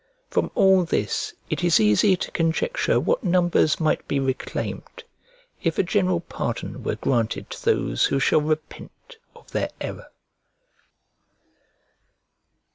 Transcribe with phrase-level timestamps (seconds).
[0.31, 5.03] From all this it is easy to conjecture what numbers might be reclaimed
[5.61, 10.07] if a general pardon were granted to those who shall repent of their error.